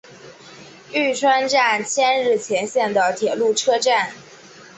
[0.93, 4.09] 玉川站千日前线的铁路车站。